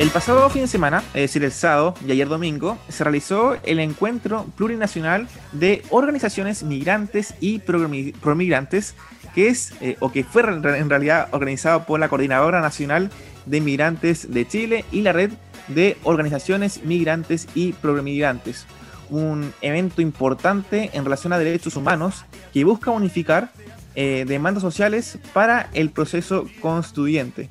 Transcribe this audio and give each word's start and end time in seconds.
El 0.00 0.08
pasado 0.08 0.48
fin 0.48 0.62
de 0.62 0.66
semana, 0.66 1.02
es 1.08 1.20
decir, 1.20 1.44
el 1.44 1.52
sábado 1.52 1.94
y 2.06 2.10
ayer 2.10 2.26
domingo, 2.26 2.78
se 2.88 3.04
realizó 3.04 3.58
el 3.64 3.80
encuentro 3.80 4.46
plurinacional 4.56 5.28
de 5.52 5.82
organizaciones 5.90 6.62
migrantes 6.62 7.34
y 7.38 7.58
promigrantes, 7.58 8.94
que 9.34 9.48
es, 9.48 9.74
eh, 9.82 9.98
o 10.00 10.10
que 10.10 10.24
fue 10.24 10.40
en 10.40 10.88
realidad 10.88 11.28
organizado 11.32 11.84
por 11.84 12.00
la 12.00 12.08
Coordinadora 12.08 12.62
Nacional 12.62 13.10
de 13.44 13.60
Migrantes 13.60 14.32
de 14.32 14.48
Chile 14.48 14.86
y 14.90 15.02
la 15.02 15.12
Red 15.12 15.32
de 15.68 15.98
Organizaciones 16.02 16.82
Migrantes 16.82 17.46
y 17.54 17.74
Promigrantes. 17.74 18.64
Un 19.10 19.52
evento 19.60 20.00
importante 20.00 20.88
en 20.94 21.04
relación 21.04 21.34
a 21.34 21.38
derechos 21.38 21.76
humanos 21.76 22.24
que 22.54 22.64
busca 22.64 22.90
unificar 22.90 23.52
eh, 23.94 24.24
demandas 24.26 24.62
sociales 24.62 25.18
para 25.34 25.68
el 25.74 25.90
proceso 25.90 26.46
constituyente. 26.62 27.50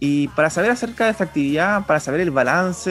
Y 0.00 0.28
para 0.28 0.48
saber 0.48 0.70
acerca 0.70 1.06
de 1.06 1.10
esta 1.10 1.24
actividad, 1.24 1.84
para 1.86 1.98
saber 1.98 2.20
el 2.20 2.30
balance 2.30 2.90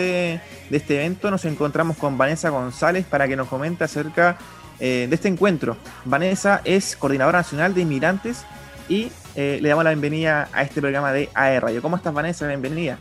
de 0.70 0.78
este 0.78 0.96
evento, 0.96 1.32
nos 1.32 1.46
encontramos 1.46 1.98
con 1.98 2.18
Vanessa 2.18 2.50
González 2.50 3.06
para 3.06 3.28
que 3.28 3.38
nos 3.38 3.48
comente 3.48 3.86
acerca 3.86 4.38
eh, 4.80 5.08
de 5.10 5.16
este 5.16 5.30
encuentro. 5.30 5.78
Vanessa 6.04 6.62
es 6.66 6.98
coordinadora 6.98 7.40
nacional 7.40 7.74
de 7.74 7.82
inmigrantes 7.82 8.44
y 8.90 9.10
eh, 9.36 9.60
le 9.62 9.70
damos 9.70 9.86
la 9.86 9.92
bienvenida 9.92 10.50
a 10.52 10.64
este 10.64 10.82
programa 10.82 11.14
de 11.14 11.30
AE 11.34 11.60
Radio. 11.62 11.82
¿Cómo 11.82 11.96
estás, 11.96 12.14
Vanessa? 12.14 12.46
Bienvenida. 12.46 12.98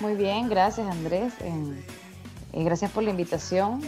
Muy 0.00 0.14
bien, 0.16 0.50
gracias, 0.50 0.86
Andrés. 0.86 1.32
Eh, 1.40 2.62
gracias 2.62 2.90
por 2.90 3.04
la 3.04 3.10
invitación. 3.10 3.80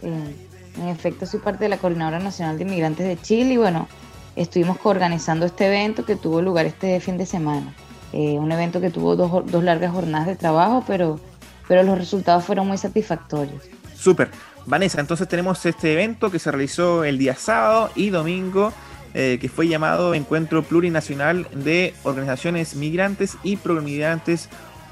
en 0.00 0.88
efecto, 0.88 1.26
soy 1.26 1.40
parte 1.40 1.64
de 1.64 1.70
la 1.70 1.78
Coordinadora 1.78 2.20
Nacional 2.20 2.56
de 2.56 2.62
Inmigrantes 2.62 3.04
de 3.04 3.20
Chile 3.20 3.54
y 3.54 3.56
bueno, 3.56 3.88
estuvimos 4.36 4.78
coorganizando 4.78 5.44
este 5.44 5.66
evento 5.66 6.04
que 6.04 6.14
tuvo 6.14 6.40
lugar 6.40 6.66
este 6.66 7.00
fin 7.00 7.18
de 7.18 7.26
semana. 7.26 7.74
Eh, 8.12 8.38
un 8.38 8.50
evento 8.50 8.80
que 8.80 8.90
tuvo 8.90 9.16
dos, 9.16 9.50
dos, 9.50 9.62
largas 9.62 9.92
jornadas 9.92 10.26
de 10.26 10.36
trabajo, 10.36 10.82
pero, 10.86 11.20
pero 11.66 11.82
los 11.82 11.98
resultados 11.98 12.44
fueron 12.44 12.66
muy 12.66 12.78
satisfactorios. 12.78 13.62
Súper. 13.94 14.30
Vanessa, 14.66 15.00
entonces 15.00 15.28
tenemos 15.28 15.64
este 15.64 15.92
evento 15.92 16.30
que 16.30 16.38
se 16.38 16.50
realizó 16.50 17.04
el 17.04 17.18
día 17.18 17.34
sábado 17.34 17.90
y 17.94 18.10
domingo, 18.10 18.72
eh, 19.14 19.38
que 19.40 19.48
fue 19.48 19.66
llamado 19.66 20.14
Encuentro 20.14 20.62
Plurinacional 20.62 21.46
de 21.52 21.94
Organizaciones 22.02 22.74
Migrantes 22.74 23.36
y 23.42 23.56
Promigrantes 23.56 24.48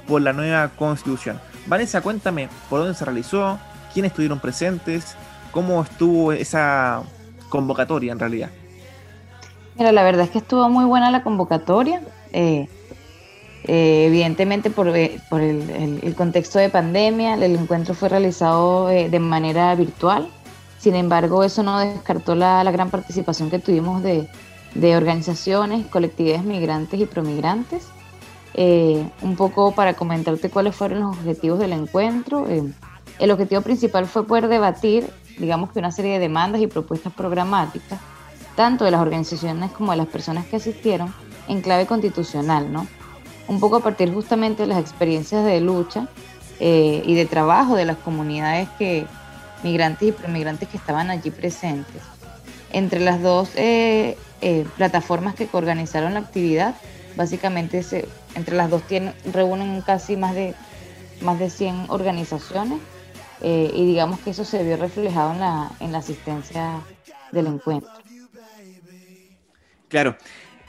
por 0.06 0.22
la 0.22 0.32
nueva 0.32 0.68
Constitución. 0.70 1.40
Vanessa, 1.66 2.00
cuéntame 2.00 2.48
por 2.70 2.80
dónde 2.80 2.94
se 2.94 3.04
realizó, 3.04 3.58
quiénes 3.92 4.12
estuvieron 4.12 4.40
presentes, 4.40 5.14
cómo 5.50 5.82
estuvo 5.82 6.32
esa 6.32 7.02
convocatoria 7.48 8.12
en 8.12 8.18
realidad. 8.18 8.50
Mira, 9.76 9.92
la 9.92 10.02
verdad 10.02 10.24
es 10.24 10.30
que 10.30 10.38
estuvo 10.38 10.68
muy 10.70 10.84
buena 10.84 11.10
la 11.10 11.22
convocatoria. 11.22 12.00
Eh, 12.32 12.68
eh, 13.64 14.06
evidentemente 14.06 14.70
por, 14.70 14.88
eh, 14.96 15.18
el, 15.30 16.14
contexto 16.14 16.58
de 16.58 16.70
pandemia, 16.70 17.34
el 17.34 17.56
encuentro 17.56 17.94
fue 17.94 18.08
realizado 18.08 18.90
eh, 18.90 19.08
de 19.08 19.18
manera 19.18 19.74
virtual. 19.74 20.28
Sin 20.78 20.94
embargo, 20.94 21.42
eso 21.42 21.62
no 21.62 21.80
descartó 21.80 22.34
la, 22.34 22.62
gran 22.70 22.90
participación 22.90 23.50
que 23.50 23.58
tuvimos 23.58 24.02
de, 24.02 24.28
organizaciones, 24.96 25.86
colectividades 25.86 26.44
migrantes 26.44 27.00
y 27.00 27.06
promigrantes. 27.06 27.88
un 29.22 29.36
poco 29.36 29.72
para 29.72 29.94
comentarte 29.94 30.48
cuáles 30.50 30.76
fueron 30.76 31.00
los 31.00 31.16
objetivos 31.16 31.58
del 31.58 31.72
encuentro. 31.72 32.46
el 33.18 33.30
objetivo 33.30 33.62
principal 33.62 34.06
fue 34.06 34.26
poder 34.26 34.48
debatir, 34.48 35.10
digamos 35.38 35.72
que 35.72 35.78
una 35.80 35.90
serie 35.90 36.12
de 36.14 36.18
demandas 36.20 36.60
y 36.60 36.66
propuestas 36.66 37.12
programáticas, 37.12 37.98
tanto 38.54 38.84
de 38.84 38.90
las 38.90 39.00
organizaciones 39.00 39.72
como 39.72 39.90
de 39.90 39.98
las 39.98 40.06
personas 40.06 40.46
que 40.46 40.56
asistieron, 40.56 41.12
en 41.48 41.62
clave 41.62 41.86
constitucional, 41.86 42.72
¿no? 42.72 42.86
Un 43.48 43.60
poco 43.60 43.76
a 43.76 43.80
partir 43.80 44.12
justamente 44.12 44.62
de 44.62 44.68
las 44.68 44.78
experiencias 44.78 45.44
de 45.44 45.60
lucha 45.60 46.08
eh, 46.60 47.02
y 47.04 47.14
de 47.14 47.26
trabajo 47.26 47.76
de 47.76 47.84
las 47.84 47.96
comunidades 47.98 48.68
que, 48.78 49.06
migrantes 49.62 50.08
y 50.08 50.12
premigrantes 50.12 50.68
que 50.68 50.76
estaban 50.76 51.10
allí 51.10 51.30
presentes. 51.30 52.02
Entre 52.72 53.00
las 53.00 53.22
dos 53.22 53.50
eh, 53.56 54.16
eh, 54.40 54.66
plataformas 54.76 55.34
que 55.34 55.48
organizaron 55.52 56.14
la 56.14 56.20
actividad, 56.20 56.74
básicamente 57.16 57.82
se, 57.82 58.08
entre 58.34 58.56
las 58.56 58.70
dos 58.70 58.82
tienen, 58.82 59.14
reúnen 59.32 59.80
casi 59.82 60.16
más 60.16 60.34
de, 60.34 60.54
más 61.20 61.38
de 61.38 61.50
100 61.50 61.86
organizaciones 61.88 62.80
y 63.42 63.86
digamos 63.86 64.18
que 64.20 64.30
eso 64.30 64.46
se 64.46 64.64
vio 64.64 64.78
reflejado 64.78 65.32
en 65.32 65.40
la, 65.40 65.70
en 65.80 65.92
la 65.92 65.98
asistencia 65.98 66.80
del 67.32 67.46
encuentro. 67.46 67.90
Claro, 69.88 70.16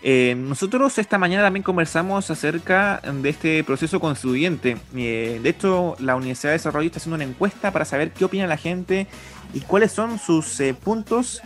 eh, 0.04 0.36
nosotros 0.38 1.00
esta 1.00 1.18
mañana 1.18 1.44
también 1.44 1.64
conversamos 1.64 2.30
acerca 2.30 3.02
de 3.02 3.30
este 3.30 3.64
proceso 3.64 4.00
constituyente. 4.00 4.78
Eh, 4.96 5.40
de 5.42 5.50
hecho, 5.50 5.96
la 6.00 6.16
Universidad 6.16 6.52
de 6.52 6.58
Desarrollo 6.58 6.88
está 6.88 7.00
haciendo 7.00 7.16
una 7.16 7.24
encuesta 7.24 7.72
para 7.72 7.86
saber 7.86 8.12
qué 8.12 8.26
opina 8.26 8.46
la 8.48 8.58
gente 8.58 9.08
y 9.54 9.62
cuáles 9.62 9.92
son 9.92 10.20
sus 10.20 10.60
eh, 10.60 10.74
puntos 10.76 11.42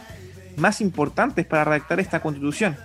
más 0.58 0.82
importantes 0.82 1.46
para 1.46 1.64
redactar 1.64 2.00
esta 2.00 2.20
constitución. 2.20 2.76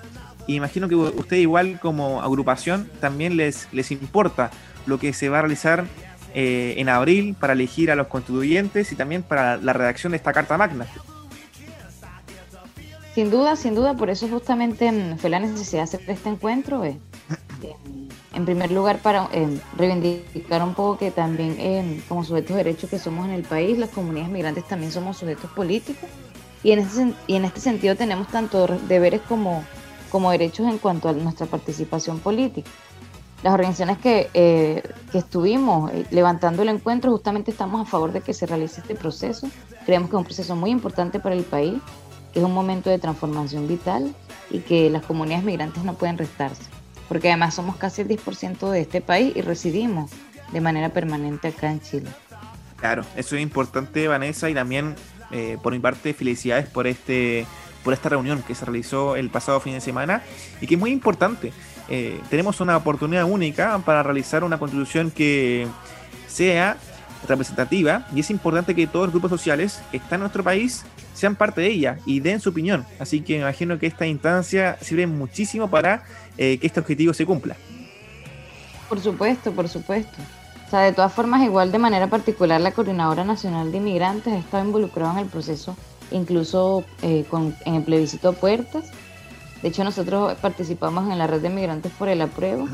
Y 0.46 0.54
imagino 0.54 0.88
que 0.88 0.94
usted 0.94 1.38
igual 1.38 1.80
como 1.80 2.22
agrupación 2.22 2.88
también 3.00 3.36
les, 3.36 3.68
les 3.72 3.90
importa 3.90 4.52
lo 4.86 5.00
que 5.00 5.12
se 5.12 5.28
va 5.28 5.40
a 5.40 5.42
realizar 5.42 5.84
en 6.38 6.90
abril 6.90 7.34
para 7.34 7.54
elegir 7.54 7.90
a 7.90 7.94
los 7.94 8.08
constituyentes 8.08 8.92
y 8.92 8.94
también 8.94 9.22
para 9.22 9.56
la 9.56 9.72
redacción 9.72 10.10
de 10.10 10.18
esta 10.18 10.34
Carta 10.34 10.58
Magna. 10.58 10.86
Sin 13.16 13.30
duda, 13.30 13.56
sin 13.56 13.74
duda, 13.74 13.94
por 13.94 14.10
eso 14.10 14.28
justamente 14.28 14.92
mm, 14.92 15.16
fue 15.16 15.30
la 15.30 15.38
necesidad 15.38 15.78
de 15.78 15.84
hacer 15.84 16.02
este 16.06 16.28
encuentro. 16.28 16.82
Eh, 17.62 17.74
en 18.34 18.44
primer 18.44 18.70
lugar, 18.70 18.98
para 18.98 19.30
eh, 19.32 19.58
reivindicar 19.78 20.62
un 20.62 20.74
poco 20.74 20.98
que 20.98 21.10
también 21.10 21.56
eh, 21.58 22.02
como 22.06 22.22
sujetos 22.22 22.50
de 22.50 22.64
derechos 22.64 22.90
que 22.90 22.98
somos 22.98 23.24
en 23.24 23.32
el 23.32 23.44
país, 23.44 23.78
las 23.78 23.88
comunidades 23.88 24.30
migrantes 24.30 24.68
también 24.68 24.92
somos 24.92 25.16
sujetos 25.16 25.50
políticos. 25.52 26.10
Y 26.62 26.72
en, 26.72 26.80
ese, 26.80 27.14
y 27.26 27.36
en 27.36 27.46
este 27.46 27.60
sentido 27.60 27.96
tenemos 27.96 28.28
tanto 28.28 28.66
deberes 28.86 29.22
como, 29.22 29.64
como 30.10 30.30
derechos 30.30 30.68
en 30.68 30.76
cuanto 30.76 31.08
a 31.08 31.14
nuestra 31.14 31.46
participación 31.46 32.18
política. 32.18 32.70
Las 33.42 33.54
organizaciones 33.54 33.96
que, 33.96 34.28
que 35.10 35.18
estuvimos 35.18 35.90
levantando 36.10 36.60
el 36.60 36.68
encuentro 36.68 37.10
justamente 37.12 37.52
estamos 37.52 37.80
a 37.80 37.90
favor 37.90 38.12
de 38.12 38.20
que 38.20 38.34
se 38.34 38.44
realice 38.44 38.82
este 38.82 38.94
proceso. 38.94 39.48
Creemos 39.86 40.10
que 40.10 40.16
es 40.16 40.18
un 40.18 40.24
proceso 40.24 40.54
muy 40.54 40.70
importante 40.70 41.18
para 41.18 41.34
el 41.34 41.44
país 41.44 41.80
es 42.36 42.42
un 42.42 42.52
momento 42.52 42.90
de 42.90 42.98
transformación 42.98 43.66
vital 43.66 44.14
y 44.50 44.60
que 44.60 44.90
las 44.90 45.04
comunidades 45.04 45.44
migrantes 45.44 45.84
no 45.84 45.94
pueden 45.94 46.18
restarse, 46.18 46.64
porque 47.08 47.28
además 47.28 47.54
somos 47.54 47.76
casi 47.76 48.02
el 48.02 48.08
10% 48.08 48.70
de 48.70 48.80
este 48.80 49.00
país 49.00 49.34
y 49.34 49.40
residimos 49.40 50.10
de 50.52 50.60
manera 50.60 50.90
permanente 50.90 51.48
acá 51.48 51.70
en 51.70 51.80
Chile. 51.80 52.10
Claro, 52.76 53.04
eso 53.16 53.36
es 53.36 53.42
importante, 53.42 54.06
Vanessa, 54.06 54.50
y 54.50 54.54
también 54.54 54.94
eh, 55.30 55.56
por 55.62 55.72
mi 55.72 55.78
parte 55.78 56.14
felicidades 56.14 56.68
por 56.68 56.86
este 56.86 57.46
por 57.82 57.92
esta 57.92 58.08
reunión 58.08 58.42
que 58.42 58.54
se 58.54 58.64
realizó 58.64 59.14
el 59.14 59.30
pasado 59.30 59.60
fin 59.60 59.72
de 59.74 59.80
semana 59.80 60.20
y 60.60 60.66
que 60.66 60.74
es 60.74 60.80
muy 60.80 60.90
importante. 60.90 61.52
Eh, 61.88 62.20
tenemos 62.30 62.60
una 62.60 62.76
oportunidad 62.76 63.24
única 63.24 63.78
para 63.78 64.02
realizar 64.02 64.42
una 64.42 64.58
constitución 64.58 65.12
que 65.12 65.68
sea 66.26 66.76
representativa 67.28 68.08
y 68.12 68.20
es 68.20 68.30
importante 68.30 68.74
que 68.74 68.88
todos 68.88 69.06
los 69.06 69.12
grupos 69.12 69.30
sociales 69.30 69.80
que 69.92 69.98
están 69.98 70.16
en 70.16 70.20
nuestro 70.22 70.42
país 70.42 70.84
sean 71.16 71.34
parte 71.34 71.60
de 71.62 71.68
ella 71.68 71.98
y 72.06 72.20
den 72.20 72.40
su 72.40 72.50
opinión. 72.50 72.84
Así 72.98 73.22
que 73.22 73.38
imagino 73.38 73.78
que 73.78 73.86
esta 73.86 74.06
instancia 74.06 74.78
sirve 74.80 75.06
muchísimo 75.06 75.68
para 75.68 76.04
eh, 76.38 76.58
que 76.58 76.66
este 76.66 76.80
objetivo 76.80 77.14
se 77.14 77.26
cumpla. 77.26 77.56
Por 78.88 79.00
supuesto, 79.00 79.52
por 79.52 79.68
supuesto. 79.68 80.16
O 80.66 80.70
sea, 80.70 80.80
de 80.80 80.92
todas 80.92 81.12
formas, 81.12 81.42
igual 81.42 81.72
de 81.72 81.78
manera 81.78 82.08
particular, 82.08 82.60
la 82.60 82.72
Coordinadora 82.72 83.24
Nacional 83.24 83.70
de 83.72 83.78
Inmigrantes 83.78 84.32
ha 84.32 84.38
estado 84.38 84.64
involucrada 84.64 85.12
en 85.12 85.18
el 85.20 85.26
proceso, 85.26 85.76
incluso 86.10 86.84
eh, 87.02 87.24
con, 87.30 87.54
en 87.64 87.76
el 87.76 87.82
plebiscito 87.82 88.32
Puertas. 88.32 88.90
De 89.62 89.68
hecho, 89.68 89.84
nosotros 89.84 90.34
participamos 90.38 91.10
en 91.10 91.18
la 91.18 91.26
red 91.26 91.40
de 91.40 91.48
inmigrantes 91.48 91.92
por 91.92 92.08
el 92.08 92.20
apruebo, 92.20 92.68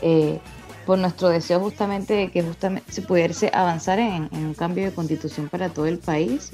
eh, 0.00 0.38
por 0.86 0.98
nuestro 0.98 1.28
deseo 1.28 1.60
justamente 1.60 2.14
de 2.14 2.30
que 2.30 2.42
justamente 2.42 2.90
se 2.92 3.02
pudiese 3.02 3.50
avanzar 3.52 3.98
en, 3.98 4.28
un 4.32 4.54
cambio 4.54 4.84
de 4.84 4.92
constitución 4.92 5.48
para 5.48 5.68
todo 5.68 5.86
el 5.86 5.98
país 5.98 6.50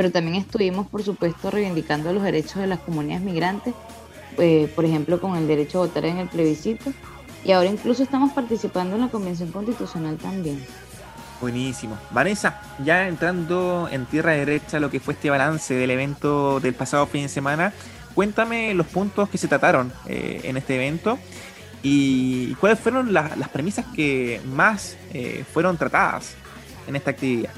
pero 0.00 0.10
también 0.10 0.36
estuvimos, 0.36 0.86
por 0.88 1.02
supuesto, 1.02 1.50
reivindicando 1.50 2.10
los 2.10 2.22
derechos 2.22 2.54
de 2.54 2.66
las 2.66 2.78
comunidades 2.78 3.22
migrantes, 3.22 3.74
eh, 4.38 4.72
por 4.74 4.86
ejemplo, 4.86 5.20
con 5.20 5.36
el 5.36 5.46
derecho 5.46 5.76
a 5.76 5.86
votar 5.88 6.06
en 6.06 6.16
el 6.16 6.26
plebiscito, 6.26 6.90
y 7.44 7.52
ahora 7.52 7.68
incluso 7.68 8.02
estamos 8.02 8.32
participando 8.32 8.94
en 8.94 9.02
la 9.02 9.08
Convención 9.08 9.52
Constitucional 9.52 10.16
también. 10.16 10.64
Buenísimo. 11.38 11.98
Vanessa, 12.12 12.62
ya 12.82 13.08
entrando 13.08 13.90
en 13.92 14.06
tierra 14.06 14.32
derecha 14.32 14.80
lo 14.80 14.90
que 14.90 15.00
fue 15.00 15.12
este 15.12 15.28
balance 15.28 15.74
del 15.74 15.90
evento 15.90 16.60
del 16.60 16.72
pasado 16.72 17.06
fin 17.06 17.24
de 17.24 17.28
semana, 17.28 17.74
cuéntame 18.14 18.72
los 18.72 18.86
puntos 18.86 19.28
que 19.28 19.36
se 19.36 19.48
trataron 19.48 19.92
eh, 20.06 20.40
en 20.44 20.56
este 20.56 20.76
evento 20.76 21.18
y 21.82 22.54
cuáles 22.54 22.80
fueron 22.80 23.12
las 23.12 23.50
premisas 23.50 23.84
que 23.94 24.40
más 24.46 24.96
eh, 25.12 25.44
fueron 25.52 25.76
tratadas 25.76 26.36
en 26.88 26.96
esta 26.96 27.10
actividad. 27.10 27.52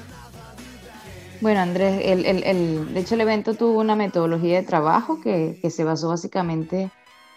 Bueno, 1.41 1.59
Andrés, 1.59 2.01
el, 2.05 2.25
el, 2.25 2.93
de 2.93 2.99
hecho 2.99 3.15
el 3.15 3.21
evento 3.21 3.53
tuvo 3.53 3.79
una 3.79 3.95
metodología 3.95 4.61
de 4.61 4.65
trabajo 4.65 5.19
que, 5.19 5.57
se 5.69 5.83
basó 5.83 6.07
básicamente 6.09 6.89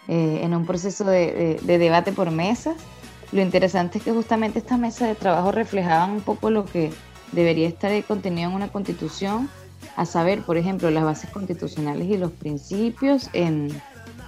eh, 0.07 0.39
en 0.43 0.53
un 0.53 0.65
proceso 0.65 1.03
de, 1.03 1.59
debate 1.65 2.13
por 2.13 2.31
mesas. 2.31 2.77
lo 3.31 3.41
interesante 3.41 3.97
es 3.97 4.05
que 4.05 4.11
justamente 4.11 4.59
esta 4.59 4.77
mesa 4.77 5.07
de 5.07 5.15
trabajo 5.15 5.51
reflejaban 5.51 6.11
un 6.11 6.21
poco 6.21 6.49
lo 6.49 6.65
que 6.65 6.91
debería 7.33 7.67
estar 7.67 7.91
contenido 8.05 8.49
en 8.49 8.55
una 8.55 8.69
constitución, 8.69 9.49
a 9.95 10.05
saber, 10.05 10.41
por 10.43 10.57
ejemplo, 10.57 10.89
las 10.91 11.03
bases 11.03 11.29
constitucionales 11.29 12.07
y 12.07 12.17
los 12.17 12.31
principios, 12.31 13.29
en, 13.33 13.69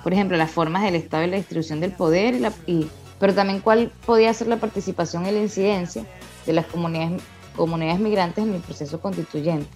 por 0.04 0.14
ejemplo, 0.14 0.36
las 0.36 0.52
formas 0.52 0.84
del 0.84 0.96
Estado 0.96 1.24
y 1.24 1.28
la 1.28 1.38
distribución 1.38 1.80
del 1.80 1.92
poder, 1.92 2.52
pero 3.20 3.34
también 3.34 3.60
cuál 3.60 3.92
podía 4.06 4.34
ser 4.34 4.48
la 4.48 4.58
participación 4.58 5.26
y 5.26 5.32
la 5.32 5.40
incidencia 5.40 6.06
de 6.46 6.54
las 6.54 6.66
comunidades, 6.66 7.22
comunidades 7.60 8.00
migrantes 8.00 8.44
en 8.44 8.56
el 8.56 8.62
proceso 8.62 9.00
constituyente. 9.00 9.70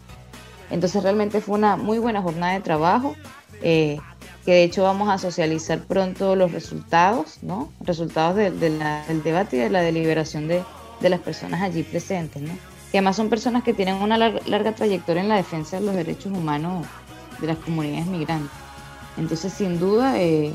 Entonces 0.71 1.03
realmente 1.03 1.41
fue 1.41 1.55
una 1.55 1.75
muy 1.75 1.99
buena 1.99 2.21
jornada 2.21 2.53
de 2.53 2.61
trabajo, 2.61 3.15
eh, 3.61 3.99
que 4.45 4.51
de 4.51 4.63
hecho 4.63 4.83
vamos 4.83 5.09
a 5.09 5.17
socializar 5.17 5.79
pronto 5.83 6.35
los 6.35 6.51
resultados, 6.51 7.37
¿no? 7.43 7.71
Resultados 7.81 8.35
del 8.35 9.23
debate 9.23 9.57
y 9.57 9.59
de 9.59 9.69
la 9.69 9.81
deliberación 9.81 10.47
de, 10.47 10.63
de 10.99 11.09
las 11.09 11.19
personas 11.19 11.61
allí 11.61 11.83
presentes, 11.83 12.41
¿no? 12.41 12.53
que 12.93 12.99
además 12.99 13.15
son 13.15 13.27
personas 13.27 13.63
que 13.63 13.73
tienen 13.73 13.95
una 13.95 14.19
larga, 14.19 14.75
trayectoria 14.75 15.23
en 15.23 15.27
la 15.27 15.37
defensa 15.37 15.79
de 15.79 15.83
los 15.83 15.95
derechos 15.95 16.31
humanos 16.31 16.85
de 17.41 17.47
las 17.47 17.57
comunidades 17.57 18.05
migrantes. 18.05 18.51
Entonces, 19.17 19.51
sin 19.51 19.79
duda, 19.79 20.21
eh, 20.21 20.53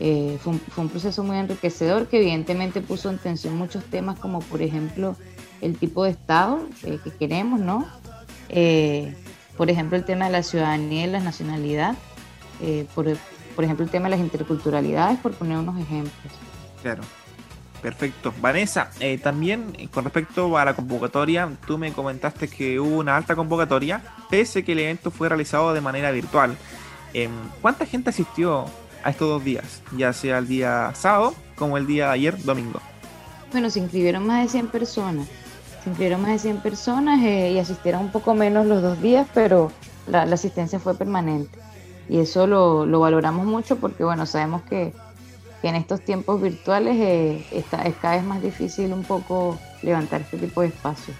eh, 0.00 0.38
fue, 0.42 0.54
un, 0.76 0.88
proceso 0.88 1.22
muy 1.22 1.36
enriquecedor 1.36 2.08
que 2.08 2.18
evidentemente 2.18 2.80
puso 2.80 3.10
en 3.10 3.18
tensión 3.18 3.56
muchos 3.56 3.84
temas 3.84 4.18
como, 4.18 4.40
por 4.40 4.60
ejemplo, 4.60 5.14
el 5.60 5.76
tipo 5.76 6.04
de 6.04 6.10
Estado 6.10 6.60
eh, 6.84 6.98
que 7.02 7.10
queremos, 7.10 7.60
¿no? 7.60 7.86
por 9.56 9.68
ejemplo, 9.68 9.96
el 9.96 10.04
tema 10.04 10.26
de 10.26 10.30
la 10.30 10.42
ciudadanía 10.42 11.04
y 11.04 11.10
la 11.10 11.20
nacionalidad, 11.20 11.96
por, 12.94 13.06
por 13.54 13.64
ejemplo, 13.64 13.84
el 13.84 13.90
tema 13.90 14.04
de 14.04 14.10
las 14.10 14.20
interculturalidades, 14.20 15.18
por 15.18 15.32
poner 15.32 15.58
unos 15.58 15.78
ejemplos. 15.78 16.32
Claro. 16.80 17.02
Perfecto. 17.82 18.34
Vanessa, 18.40 18.90
eh, 19.00 19.18
también 19.18 19.74
eh, 19.78 19.88
con 19.88 20.04
respecto 20.04 20.58
a 20.58 20.64
la 20.64 20.74
convocatoria, 20.74 21.48
tú 21.66 21.78
me 21.78 21.92
comentaste 21.92 22.48
que 22.48 22.80
hubo 22.80 22.98
una 22.98 23.16
alta 23.16 23.36
convocatoria, 23.36 24.02
pese 24.30 24.64
que 24.64 24.72
el 24.72 24.80
evento 24.80 25.10
fue 25.10 25.28
realizado 25.28 25.72
de 25.72 25.80
manera 25.80 26.10
virtual. 26.10 26.56
Em, 27.14 27.30
¿Cuánta 27.62 27.86
gente 27.86 28.10
asistió 28.10 28.64
a 29.04 29.10
estos 29.10 29.28
dos 29.28 29.44
días, 29.44 29.82
ya 29.96 30.12
sea 30.12 30.38
el 30.38 30.48
día 30.48 30.92
sábado 30.94 31.34
como 31.56 31.78
el 31.78 31.86
día 31.86 32.10
ayer, 32.10 32.42
domingo? 32.42 32.80
Bueno, 33.52 33.70
se 33.70 33.78
inscribieron 33.78 34.26
más 34.26 34.42
de 34.42 34.48
100 34.50 34.68
personas. 34.68 35.28
Inscribieron 35.88 36.22
más 36.22 36.30
de 36.32 36.38
100 36.38 36.60
personas 36.60 37.20
eh, 37.22 37.52
y 37.52 37.58
asistieron 37.58 38.02
un 38.02 38.12
poco 38.12 38.34
menos 38.34 38.66
los 38.66 38.82
dos 38.82 39.00
días, 39.00 39.26
pero 39.34 39.72
la, 40.06 40.22
asistencia 40.22 40.78
fue 40.78 40.94
permanente. 40.94 41.58
Y 42.08 42.18
eso 42.18 42.46
lo, 42.46 42.86
lo 42.86 43.00
valoramos 43.00 43.46
mucho 43.46 43.76
porque, 43.76 44.04
bueno, 44.04 44.26
sabemos 44.26 44.62
que 44.62 44.92
en 45.62 45.74
estos 45.74 46.00
tiempos 46.00 46.40
virtuales 46.40 46.96
eh, 46.96 47.46
está, 47.50 47.82
es 47.82 47.94
cada 47.96 48.16
vez 48.16 48.24
más 48.24 48.42
difícil 48.42 48.92
un 48.92 49.02
poco 49.02 49.58
levantar 49.82 50.20
este 50.20 50.38
tipo 50.38 50.60
de 50.60 50.68
espacios. 50.68 51.16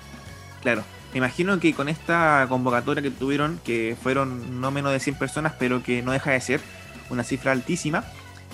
Claro, 0.63 0.83
me 1.13 1.19
imagino 1.19 1.59
que 1.59 1.75
con 1.75 1.89
esta 1.89 2.47
convocatoria 2.49 3.03
que 3.03 3.11
tuvieron, 3.11 3.61
que 3.65 3.97
fueron 4.01 4.61
no 4.61 4.71
menos 4.71 4.93
de 4.93 5.01
100 5.01 5.17
personas, 5.17 5.55
pero 5.59 5.83
que 5.83 6.03
no 6.03 6.13
deja 6.13 6.31
de 6.31 6.41
ser 6.41 6.61
una 7.11 7.25
cifra 7.25 7.53
altísima, 7.53 8.05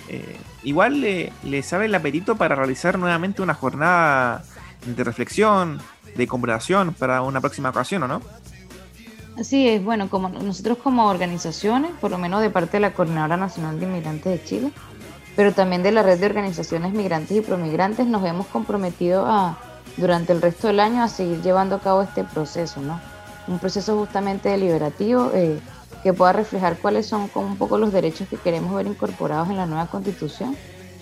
eh, 0.08 0.36
igual 0.62 1.00
le, 1.00 1.32
le, 1.42 1.62
sabe 1.62 1.86
el 1.86 1.94
apetito 1.94 2.36
para 2.36 2.54
realizar 2.54 2.98
nuevamente 2.98 3.42
una 3.42 3.54
jornada 3.54 4.44
de 4.86 5.04
reflexión, 5.04 5.80
de 6.14 6.26
conversación 6.26 6.94
para 6.94 7.22
una 7.22 7.40
próxima 7.40 7.70
ocasión, 7.70 8.02
¿o 8.04 8.08
no? 8.08 8.20
Así 9.38 9.68
es, 9.68 9.82
bueno, 9.82 10.08
como 10.08 10.28
nosotros 10.28 10.78
como 10.78 11.08
organizaciones, 11.08 11.90
por 12.00 12.12
lo 12.12 12.18
menos 12.18 12.40
de 12.40 12.50
parte 12.50 12.76
de 12.76 12.80
la 12.80 12.92
Coordinadora 12.92 13.36
Nacional 13.36 13.80
de 13.80 13.86
Inmigrantes 13.86 14.32
de 14.32 14.44
Chile, 14.44 14.72
pero 15.34 15.52
también 15.52 15.82
de 15.82 15.90
la 15.90 16.04
red 16.04 16.20
de 16.20 16.26
organizaciones 16.26 16.92
migrantes 16.92 17.36
y 17.36 17.40
promigrantes 17.40 18.06
nos 18.06 18.24
hemos 18.24 18.46
comprometido 18.46 19.26
a, 19.26 19.58
durante 19.96 20.32
el 20.32 20.40
resto 20.40 20.68
del 20.68 20.78
año 20.78 21.02
a 21.02 21.08
seguir 21.08 21.42
llevando 21.42 21.74
a 21.74 21.80
cabo 21.80 22.02
este 22.02 22.22
proceso, 22.22 22.80
¿no? 22.80 23.00
Un 23.48 23.58
proceso 23.58 23.98
justamente 23.98 24.48
deliberativo 24.48 25.32
eh, 25.34 25.58
que 26.04 26.12
pueda 26.12 26.32
reflejar 26.32 26.78
cuáles 26.78 27.06
son 27.06 27.28
un 27.34 27.56
poco 27.56 27.76
los 27.76 27.92
derechos 27.92 28.28
que 28.28 28.36
queremos 28.36 28.72
ver 28.74 28.86
incorporados 28.86 29.50
en 29.50 29.56
la 29.56 29.66
nueva 29.66 29.86
constitución, 29.86 30.56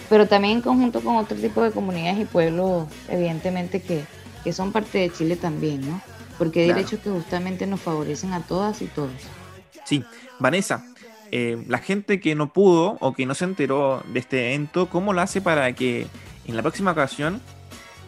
pero 0.09 0.27
también 0.27 0.57
en 0.57 0.63
conjunto 0.63 1.03
con 1.03 1.17
otro 1.17 1.37
tipo 1.37 1.63
de 1.63 1.71
comunidades 1.71 2.19
y 2.21 2.25
pueblos, 2.25 2.87
evidentemente, 3.09 3.83
que, 3.83 4.05
que 4.43 4.53
son 4.53 4.73
parte 4.73 4.99
de 4.99 5.11
Chile 5.11 5.37
también, 5.37 5.89
¿no? 5.89 6.01
Porque 6.39 6.63
hay 6.63 6.69
derechos 6.69 7.01
que 7.01 7.11
justamente 7.11 7.67
nos 7.67 7.81
favorecen 7.81 8.33
a 8.33 8.41
todas 8.41 8.83
y 8.83 8.87
todos. 8.87 9.13
Sí, 9.85 10.05
Vanessa, 10.39 10.85
eh, 11.31 11.63
la 11.69 11.79
gente 11.79 12.21
que 12.21 12.35
no 12.35 12.53
pudo 12.53 12.97
o 13.01 13.13
que 13.15 13.27
no 13.27 13.35
se 13.35 13.45
enteró 13.45 14.03
de 14.13 14.19
este 14.19 14.55
evento, 14.55 14.89
¿cómo 14.89 15.13
lo 15.13 15.21
hace 15.21 15.41
para 15.41 15.73
que 15.75 16.07
en 16.47 16.57
la 16.57 16.63
próxima 16.63 16.93
ocasión 16.93 17.41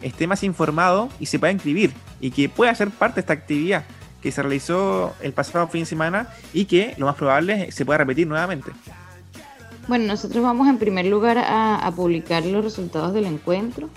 esté 0.01 0.27
más 0.27 0.43
informado 0.43 1.09
y 1.19 1.27
se 1.27 1.39
pueda 1.39 1.51
inscribir 1.53 1.93
y 2.19 2.31
que 2.31 2.49
pueda 2.49 2.73
ser 2.75 2.89
parte 2.89 3.15
de 3.15 3.21
esta 3.21 3.33
actividad 3.33 3.85
que 4.21 4.31
se 4.31 4.41
realizó 4.41 5.13
el 5.21 5.33
pasado 5.33 5.67
fin 5.67 5.81
de 5.81 5.85
semana 5.85 6.29
y 6.53 6.65
que 6.65 6.95
lo 6.97 7.05
más 7.05 7.15
probable 7.15 7.71
se 7.71 7.85
pueda 7.85 7.99
repetir 7.99 8.27
nuevamente? 8.27 8.71
Bueno, 9.87 10.05
nosotros 10.05 10.43
vamos 10.43 10.67
en 10.67 10.79
primer 10.79 11.05
lugar 11.05 11.37
a, 11.37 11.91
publicar 11.95 12.43
los 12.43 12.63
resultados 12.63 13.13
del 13.13 13.25
encuentro. 13.25 13.89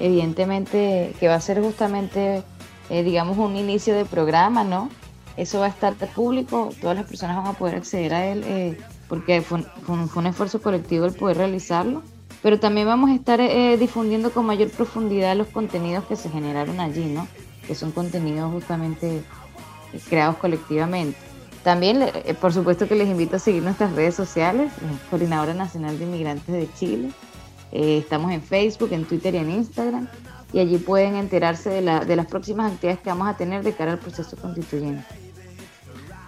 Evidentemente 0.00 1.14
que 1.20 1.28
va 1.28 1.36
a 1.36 1.40
ser 1.40 1.60
justamente, 1.60 2.42
eh, 2.90 3.02
digamos, 3.02 3.38
un 3.38 3.56
inicio 3.56 3.94
de 3.94 4.04
programa, 4.04 4.64
¿no? 4.64 4.90
Eso 5.36 5.60
va 5.60 5.66
a 5.66 5.68
estar 5.68 5.94
público, 5.94 6.70
todas 6.80 6.96
las 6.96 7.06
personas 7.06 7.36
van 7.36 7.46
a 7.48 7.52
poder 7.54 7.74
acceder 7.74 8.14
a 8.14 8.26
él 8.26 8.44
eh, 8.46 8.78
porque 9.08 9.42
fue, 9.42 9.64
un 9.86 10.26
esfuerzo 10.26 10.62
colectivo 10.62 11.06
el 11.06 11.14
poder 11.14 11.38
realizarlo. 11.38 12.02
Pero 12.42 12.60
también 12.60 12.86
vamos 12.86 13.10
a 13.10 13.14
estar 13.14 13.40
eh, 13.40 13.76
difundiendo 13.78 14.30
con 14.30 14.44
mayor 14.44 14.70
profundidad 14.70 15.34
los 15.34 15.48
contenidos 15.48 16.04
que 16.04 16.14
se 16.14 16.28
generaron 16.28 16.78
allí, 16.78 17.06
¿no? 17.06 17.26
Que 17.66 17.74
son 17.74 17.90
contenidos 17.90 18.52
justamente 18.52 19.16
eh, 19.16 20.00
creados 20.08 20.36
colectivamente. 20.36 21.18
También, 21.64 22.04
por 22.42 22.52
supuesto 22.52 22.86
que 22.86 22.94
les 22.94 23.08
invito 23.08 23.36
a 23.36 23.38
seguir 23.38 23.62
nuestras 23.62 23.92
redes 23.92 24.14
sociales, 24.14 24.70
Coordinadora 25.08 25.54
Nacional 25.54 25.98
de 25.98 26.04
Inmigrantes 26.04 26.54
de 26.54 26.68
Chile. 26.74 27.08
Estamos 27.74 28.32
en 28.32 28.42
Facebook, 28.42 28.92
en 28.92 29.04
Twitter 29.04 29.34
y 29.34 29.38
en 29.38 29.50
Instagram. 29.50 30.08
Y 30.52 30.60
allí 30.60 30.78
pueden 30.78 31.16
enterarse 31.16 31.68
de, 31.68 31.82
la, 31.82 32.04
de 32.04 32.14
las 32.14 32.26
próximas 32.26 32.72
actividades 32.72 33.00
que 33.00 33.10
vamos 33.10 33.28
a 33.28 33.36
tener 33.36 33.64
de 33.64 33.72
cara 33.72 33.92
al 33.92 33.98
proceso 33.98 34.36
constituyente. 34.36 35.04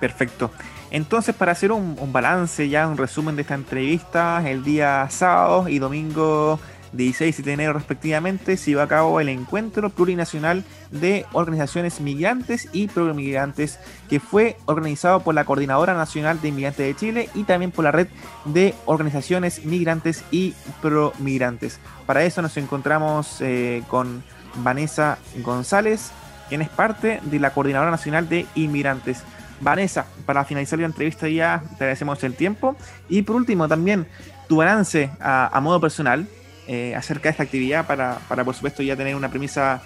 Perfecto. 0.00 0.50
Entonces, 0.90 1.34
para 1.34 1.52
hacer 1.52 1.72
un, 1.72 1.96
balance, 2.12 2.68
ya 2.68 2.86
un 2.86 2.96
resumen 2.96 3.36
de 3.36 3.42
esta 3.42 3.54
entrevista, 3.54 4.42
el 4.48 4.62
día 4.62 5.06
sábado 5.10 5.68
y 5.68 5.78
domingo 5.78 6.60
16 6.92 7.44
de 7.44 7.52
enero 7.52 7.72
respectivamente, 7.72 8.56
se 8.56 8.70
llevó 8.70 8.82
a 8.82 8.88
cabo 8.88 9.20
el 9.20 9.28
encuentro 9.28 9.90
plurinacional 9.90 10.64
de 10.90 11.26
organizaciones 11.32 12.00
migrantes 12.00 12.68
y 12.72 12.88
promigrantes 12.88 13.78
que 14.08 14.20
fue 14.20 14.56
organizado 14.66 15.20
por 15.20 15.34
la 15.34 15.44
Coordinadora 15.44 15.94
Nacional 15.94 16.40
de 16.40 16.48
Inmigrantes 16.48 16.86
de 16.86 16.96
Chile 16.96 17.28
y 17.34 17.44
también 17.44 17.70
por 17.70 17.84
la 17.84 17.92
red 17.92 18.08
de 18.44 18.74
organizaciones 18.86 19.64
migrantes 19.64 20.24
y 20.30 20.54
promigrantes. 20.80 21.80
Para 22.06 22.24
eso 22.24 22.42
nos 22.42 22.56
encontramos 22.56 23.40
eh, 23.40 23.82
con 23.88 24.22
Vanessa 24.56 25.18
González, 25.42 26.10
quien 26.48 26.62
es 26.62 26.68
parte 26.68 27.20
de 27.24 27.40
la 27.40 27.50
Coordinadora 27.50 27.90
Nacional 27.90 28.28
de 28.28 28.46
Inmigrantes. 28.54 29.22
Vanessa, 29.60 30.06
para 30.26 30.44
finalizar 30.44 30.78
la 30.78 30.86
entrevista 30.86 31.28
ya 31.28 31.62
te 31.78 31.84
agradecemos 31.84 32.22
el 32.24 32.34
tiempo. 32.34 32.76
Y 33.08 33.22
por 33.22 33.36
último, 33.36 33.68
también 33.68 34.06
tu 34.48 34.56
balance 34.56 35.10
a, 35.20 35.58
modo 35.60 35.80
personal 35.80 36.26
eh, 36.68 36.94
acerca 36.94 37.24
de 37.24 37.30
esta 37.30 37.42
actividad 37.42 37.86
para, 37.86 38.18
para, 38.28 38.44
por 38.44 38.54
supuesto, 38.54 38.82
ya 38.82 38.96
tener 38.96 39.14
una 39.14 39.30
premisa 39.30 39.82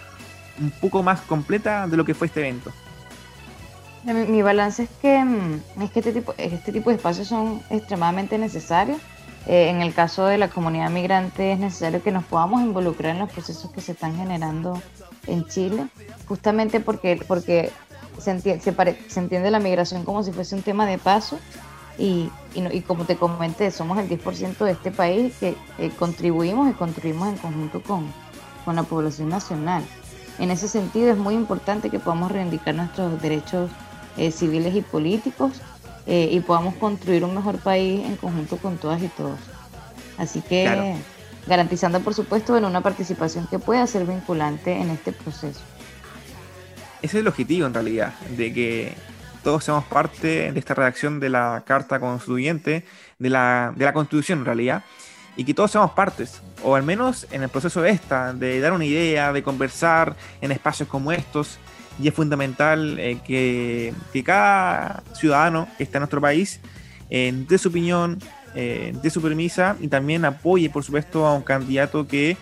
un 0.61 0.71
poco 0.71 1.03
más 1.03 1.21
completa 1.23 1.87
de 1.87 1.97
lo 1.97 2.05
que 2.05 2.15
fue 2.15 2.27
este 2.27 2.41
evento. 2.41 2.73
Mi, 4.05 4.41
balance 4.41 4.85
es 4.85 4.91
que, 5.03 5.23
mm, 5.23 5.83
es 5.83 5.91
que 5.91 5.99
este, 6.01 6.13
tipo, 6.13 6.35
este 6.39 6.73
tipo 6.73 6.91
de 6.91 6.97
espacios 6.97 7.29
son 7.29 7.61
extremadamente 7.69 8.39
necesarios. 8.39 8.99
Eh, 9.47 9.69
en 9.69 9.81
el 9.81 9.95
caso 9.95 10.27
de 10.27 10.39
la 10.39 10.49
comunidad 10.49 10.91
migrante 10.91 11.53
es 11.53 11.59
necesario 11.59 12.03
que 12.03 12.11
nos 12.11 12.25
podamos 12.25 12.61
involucrar 12.63 13.15
en 13.15 13.21
los 13.21 13.31
procesos 13.31 13.71
que 13.71 13.81
se 13.81 13.93
están 13.93 14.17
generando 14.17 14.81
en 15.27 15.47
Chile, 15.47 15.87
justamente 16.27 16.81
porque, 16.81 17.21
porque 17.27 17.71
se 18.19 18.31
entiende, 18.31 19.51
la 19.51 19.61
migración 19.61 20.05
como 20.05 20.23
si 20.23 20.33
fuese 20.33 20.55
un 20.55 20.63
tema 20.63 20.87
de 20.87 20.99
paso 20.99 21.39
y, 22.01 22.31
y, 22.55 22.81
como 22.81 23.05
te 23.05 23.17
comenté, 23.17 23.71
somos 23.71 23.99
el 23.99 24.09
10% 24.09 24.65
de 24.65 24.73
este 24.73 24.91
país 24.91 25.35
que 25.39 25.55
eh, 25.79 25.91
contribuimos 25.99 26.71
y 26.71 26.73
construimos 26.73 27.29
en 27.29 27.37
conjunto 27.37 27.83
con, 27.83 28.07
con 28.65 28.77
la 28.77 28.83
población 28.83 29.29
nacional. 29.29 29.85
En 30.39 30.51
ese 30.51 30.67
sentido 30.67 31.11
es 31.11 31.19
muy 31.19 31.35
importante 31.35 31.91
que 31.91 31.99
podamos 31.99 32.33
reivindicar 32.33 32.75
nuestros 32.75 33.21
derechos 33.21 33.71
eh, 34.17 34.31
civiles 34.31 34.75
y 34.75 34.81
políticos 34.81 35.61
eh, 36.07 36.31
y 36.33 36.41
podamos 36.41 36.75
construir 36.77 37.25
un 37.25 37.35
mejor 37.35 37.59
país 37.59 38.05
en 38.07 38.17
conjunto 38.17 38.57
con 38.57 38.79
todas 38.79 39.03
y 39.03 39.09
todos. 39.09 39.39
Así 40.17 40.41
que 40.41 40.97
garantizando 41.47 42.01
por 42.01 42.15
supuesto 42.15 42.57
en 42.57 42.65
una 42.65 42.81
participación 42.81 43.47
que 43.47 43.59
pueda 43.59 43.87
ser 43.87 44.07
vinculante 44.07 44.73
en 44.73 44.91
este 44.91 45.13
proceso 45.13 45.61
ese 47.03 47.17
es 47.17 47.21
el 47.23 47.29
objetivo 47.29 47.67
en 47.67 47.75
realidad, 47.75 48.13
de 48.37 48.53
que 48.53 48.95
todos 49.43 49.65
seamos 49.65 49.85
parte 49.85 50.53
de 50.53 50.59
esta 50.59 50.75
redacción 50.75 51.21
de 51.21 51.31
la 51.31 51.63
Carta 51.67 51.99
Constituyente, 52.01 52.85
de 53.19 53.31
la, 53.31 53.73
de 53.77 53.85
la 53.85 53.93
Constitución 53.93 54.41
en 54.41 54.45
realidad, 54.45 54.85
y 55.37 55.45
que 55.45 55.55
todos 55.55 55.71
seamos 55.71 55.93
partes, 55.93 56.43
o 56.63 56.75
al 56.75 56.83
menos 56.83 57.27
en 57.31 57.43
el 57.43 57.49
proceso 57.49 57.81
de 57.81 57.91
esta, 57.91 58.33
de 58.33 58.61
dar 58.61 58.73
una 58.73 58.85
idea, 58.85 59.33
de 59.33 59.43
conversar 59.43 60.17
en 60.41 60.53
espacios 60.53 60.89
como 60.89 61.13
estos. 61.13 61.59
Y 62.03 62.09
es 62.09 62.15
fundamental 62.15 62.99
eh, 62.99 63.19
que, 63.27 63.93
que, 64.13 64.25
cada 64.25 65.03
ciudadano 65.15 65.69
que 65.77 65.85
está 65.85 65.99
en 65.99 66.01
nuestro 66.01 66.21
país 66.21 66.61
eh, 67.11 67.33
dé 67.47 67.59
su 67.59 67.69
opinión, 67.69 68.19
eh, 68.55 68.95
dé 69.03 69.11
su 69.11 69.21
premisa 69.21 69.77
y 69.81 69.89
también 69.89 70.25
apoye, 70.25 70.71
por 70.71 70.83
supuesto, 70.83 71.27
a 71.27 71.35
un 71.35 71.43
candidato 71.43 72.07
que 72.07 72.37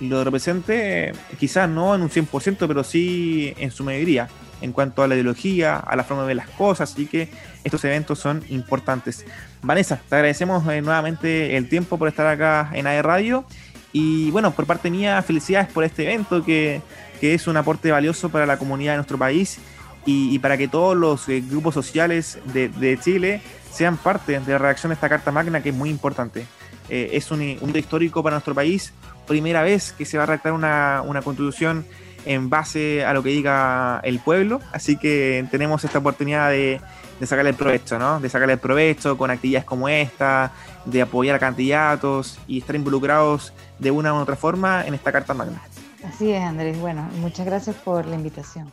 lo 0.00 0.22
represente, 0.22 1.12
quizás 1.38 1.68
no 1.68 1.94
en 1.94 2.02
un 2.02 2.10
100%, 2.10 2.66
pero 2.66 2.84
sí 2.84 3.52
en 3.58 3.70
su 3.70 3.82
mayoría 3.84 4.28
en 4.60 4.72
cuanto 4.72 5.02
a 5.02 5.08
la 5.08 5.14
ideología, 5.14 5.76
a 5.76 5.96
la 5.96 6.04
forma 6.04 6.22
de 6.22 6.28
ver 6.28 6.36
las 6.36 6.48
cosas, 6.48 6.92
así 6.92 7.06
que 7.06 7.28
estos 7.64 7.84
eventos 7.84 8.18
son 8.18 8.42
importantes. 8.48 9.24
Vanessa, 9.62 10.00
te 10.08 10.14
agradecemos 10.14 10.66
eh, 10.68 10.82
nuevamente 10.82 11.56
el 11.56 11.68
tiempo 11.68 11.98
por 11.98 12.08
estar 12.08 12.26
acá 12.26 12.70
en 12.72 12.86
AE 12.86 13.02
Radio 13.02 13.44
y 13.92 14.30
bueno, 14.30 14.52
por 14.52 14.66
parte 14.66 14.90
mía, 14.90 15.20
felicidades 15.22 15.68
por 15.68 15.84
este 15.84 16.04
evento 16.04 16.44
que, 16.44 16.80
que 17.20 17.34
es 17.34 17.46
un 17.46 17.56
aporte 17.56 17.90
valioso 17.90 18.28
para 18.28 18.46
la 18.46 18.58
comunidad 18.58 18.92
de 18.92 18.98
nuestro 18.98 19.18
país 19.18 19.58
y, 20.06 20.38
para 20.38 20.56
que 20.56 20.66
todos 20.68 20.96
los 20.96 21.28
eh, 21.28 21.42
grupos 21.46 21.74
sociales 21.74 22.38
de, 22.54 22.68
de, 22.68 22.98
Chile 22.98 23.42
sean 23.70 23.96
parte 23.96 24.40
de 24.40 24.52
la 24.52 24.58
redacción 24.58 24.90
de 24.90 24.94
esta 24.94 25.08
Carta 25.08 25.30
Magna 25.30 25.62
que 25.62 25.68
es 25.68 25.74
muy 25.74 25.90
importante. 25.90 26.46
Eh, 26.88 27.10
es 27.12 27.30
un, 27.30 27.40
un 27.60 27.76
histórico 27.76 28.22
para 28.22 28.34
nuestro 28.34 28.54
país, 28.54 28.92
primera 29.26 29.62
vez 29.62 29.92
que 29.92 30.04
se 30.04 30.16
va 30.16 30.24
a 30.24 30.26
redactar 30.26 30.52
una, 30.52 31.02
una 31.04 31.22
constitución 31.22 31.84
en 32.24 32.50
base 32.50 33.04
a 33.04 33.12
lo 33.12 33.22
que 33.22 33.30
diga 33.30 34.00
el 34.02 34.20
pueblo, 34.20 34.60
así 34.72 34.96
que 34.96 35.46
tenemos 35.50 35.84
esta 35.84 35.98
oportunidad 35.98 36.50
de, 36.50 36.80
sacarle 37.24 37.50
el 37.50 37.56
provecho, 37.56 37.98
¿no? 37.98 38.20
De 38.20 38.28
sacarle 38.28 38.54
el 38.54 38.58
provecho 38.58 39.16
con 39.18 39.30
actividades 39.30 39.64
como 39.64 39.88
esta, 39.88 40.52
de 40.84 41.02
apoyar 41.02 41.36
a 41.36 41.38
candidatos 41.38 42.38
y 42.46 42.58
estar 42.58 42.76
involucrados 42.76 43.52
de 43.78 43.90
una 43.90 44.14
u 44.14 44.16
otra 44.16 44.36
forma 44.36 44.86
en 44.86 44.94
esta 44.94 45.12
Carta 45.12 45.34
Magna. 45.34 45.60
Así 46.04 46.30
es, 46.30 46.42
Andrés. 46.42 46.78
Bueno, 46.78 47.08
muchas 47.20 47.46
gracias 47.46 47.76
por 47.76 48.06
la 48.06 48.16
invitación. 48.16 48.72